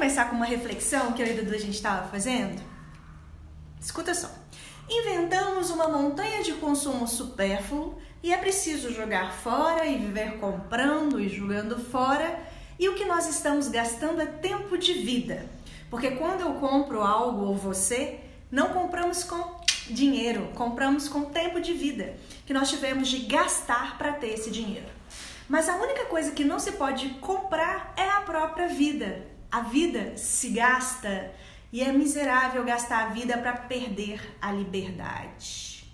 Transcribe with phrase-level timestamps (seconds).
[0.00, 2.58] começar com uma reflexão que eu e Dudu a gente estava fazendo?
[3.78, 4.30] Escuta só.
[4.88, 11.28] Inventamos uma montanha de consumo supérfluo e é preciso jogar fora e viver comprando e
[11.28, 12.40] jogando fora.
[12.78, 15.44] E o que nós estamos gastando é tempo de vida.
[15.90, 18.20] Porque quando eu compro algo ou você,
[18.50, 19.60] não compramos com
[19.90, 22.14] dinheiro, compramos com tempo de vida
[22.46, 24.88] que nós tivemos de gastar para ter esse dinheiro.
[25.46, 29.38] Mas a única coisa que não se pode comprar é a própria vida.
[29.50, 31.32] A vida se gasta
[31.72, 35.84] e é miserável gastar a vida para perder a liberdade.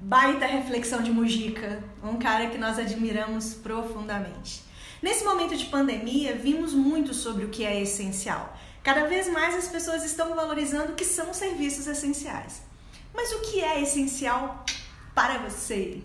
[0.00, 4.62] Baita reflexão de Mujica, um cara que nós admiramos profundamente.
[5.02, 8.56] Nesse momento de pandemia, vimos muito sobre o que é essencial.
[8.82, 12.62] Cada vez mais as pessoas estão valorizando o que são serviços essenciais.
[13.12, 14.64] Mas o que é essencial
[15.14, 16.02] para você?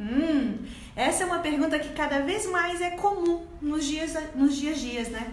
[0.00, 0.58] Hum,
[0.96, 5.08] essa é uma pergunta que cada vez mais é comum nos dias, nos dias dias,
[5.08, 5.32] né?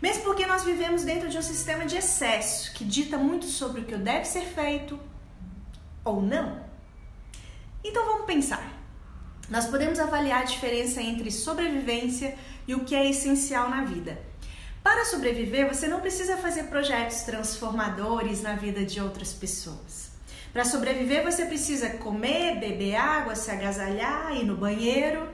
[0.00, 3.84] Mesmo porque nós vivemos dentro de um sistema de excesso que dita muito sobre o
[3.84, 4.98] que deve ser feito
[6.04, 6.60] ou não.
[7.84, 8.72] Então vamos pensar.
[9.48, 14.20] Nós podemos avaliar a diferença entre sobrevivência e o que é essencial na vida.
[14.82, 20.11] Para sobreviver, você não precisa fazer projetos transformadores na vida de outras pessoas.
[20.52, 25.26] Para sobreviver, você precisa comer, beber água, se agasalhar, ir no banheiro.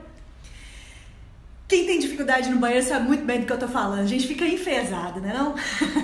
[1.67, 3.99] Quem tem dificuldade no banheiro sabe muito bem do que eu tô falando.
[3.99, 5.55] A gente fica enfesado, né não?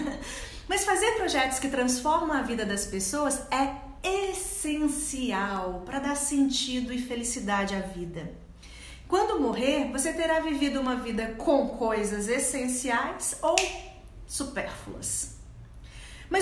[0.68, 7.00] Mas fazer projetos que transformam a vida das pessoas é essencial para dar sentido e
[7.00, 8.34] felicidade à vida.
[9.08, 13.56] Quando morrer, você terá vivido uma vida com coisas essenciais ou
[14.28, 15.35] supérfluas.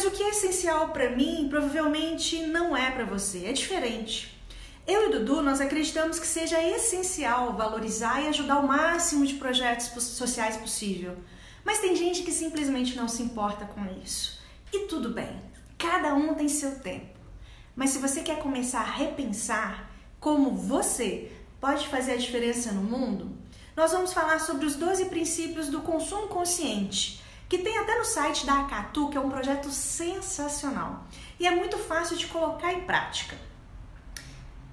[0.04, 4.38] Mas o que é essencial para mim provavelmente não é para você, é diferente.
[4.86, 9.86] Eu e Dudu, nós acreditamos que seja essencial valorizar e ajudar o máximo de projetos
[10.04, 11.16] sociais possível.
[11.64, 14.42] Mas tem gente que simplesmente não se importa com isso.
[14.74, 15.42] E tudo bem,
[15.78, 17.18] cada um tem seu tempo.
[17.74, 19.90] Mas se você quer começar a repensar
[20.20, 21.31] como você
[21.62, 23.31] pode fazer a diferença no mundo,
[23.74, 27.22] nós vamos falar sobre os 12 princípios do consumo consciente
[27.53, 31.06] que tem até no site da Acatu, que é um projeto sensacional
[31.40, 33.38] e é muito fácil de colocar em prática.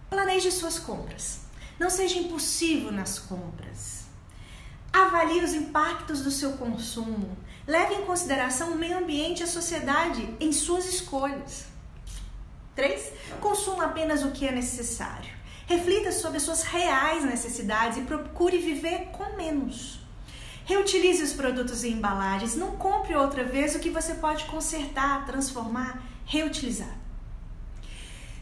[0.09, 1.41] Planeje suas compras.
[1.79, 4.07] Não seja impulsivo nas compras.
[4.91, 7.37] Avalie os impactos do seu consumo.
[7.67, 11.67] Leve em consideração o meio ambiente e a sociedade em suas escolhas.
[12.75, 13.13] 3.
[13.43, 15.35] Consuma apenas o que é necessário.
[15.67, 20.00] Reflita sobre as suas reais necessidades e procure viver com menos.
[20.71, 22.55] Reutilize os produtos e embalagens.
[22.55, 26.97] Não compre outra vez o que você pode consertar, transformar, reutilizar.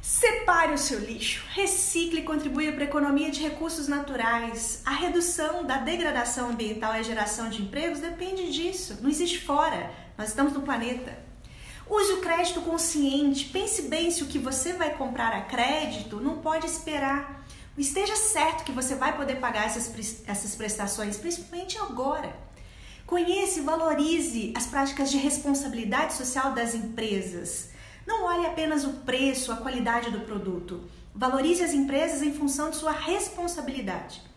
[0.02, 4.82] Separe o seu lixo, recicle e contribua para a economia de recursos naturais.
[4.84, 8.98] A redução da degradação ambiental e a geração de empregos depende disso.
[9.00, 9.90] Não existe fora.
[10.18, 11.18] Nós estamos no planeta.
[11.88, 13.46] Use o crédito consciente.
[13.46, 17.42] Pense bem se o que você vai comprar a crédito não pode esperar.
[17.78, 19.90] Esteja certo que você vai poder pagar essas,
[20.26, 22.34] essas prestações, principalmente agora.
[23.06, 27.70] Conheça e valorize as práticas de responsabilidade social das empresas.
[28.06, 30.82] Não olhe apenas o preço, a qualidade do produto.
[31.14, 34.28] Valorize as empresas em função de sua responsabilidade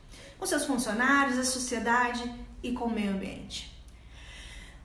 [0.42, 2.24] com seus funcionários, a sociedade
[2.64, 3.72] e com o meio ambiente.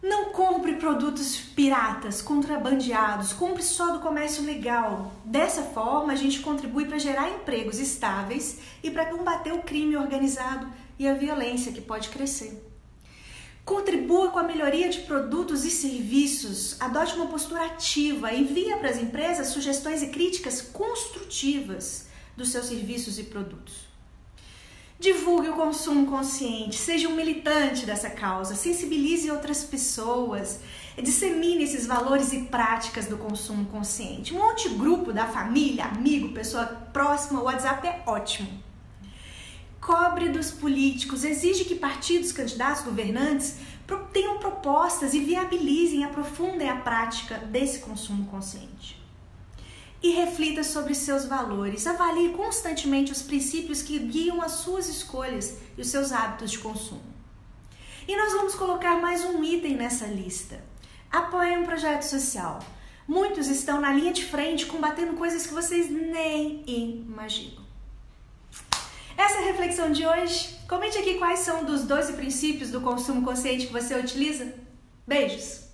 [0.03, 5.11] Não compre produtos piratas, contrabandeados, compre só do comércio legal.
[5.25, 10.71] Dessa forma, a gente contribui para gerar empregos estáveis e para combater o crime organizado
[10.99, 12.63] e a violência que pode crescer.
[13.65, 18.99] Contribua com a melhoria de produtos e serviços, adote uma postura ativa, envie para as
[18.99, 23.96] empresas sugestões e críticas construtivas dos seus serviços e produtos.
[24.99, 30.61] Divulgue o consumo consciente, seja um militante dessa causa, sensibilize outras pessoas,
[30.97, 34.33] dissemine esses valores e práticas do consumo consciente.
[34.33, 38.49] Monte grupo da família, amigo, pessoa próxima, o WhatsApp é ótimo.
[39.79, 43.59] Cobre dos políticos, exige que partidos, candidatos, governantes
[44.15, 49.06] tenham propostas e viabilizem aprofundem a prática desse consumo consciente
[50.03, 51.87] e reflita sobre seus valores.
[51.87, 57.15] Avalie constantemente os princípios que guiam as suas escolhas e os seus hábitos de consumo.
[58.07, 60.63] E nós vamos colocar mais um item nessa lista.
[61.11, 62.61] Apoie um projeto social.
[63.09, 67.65] Muitos estão na linha de frente combatendo coisas que vocês nem imaginam.
[69.17, 70.57] Essa é a reflexão de hoje.
[70.69, 74.53] Comente aqui quais são dos 12 princípios do consumo consciente que você utiliza.
[75.07, 75.66] Beijos!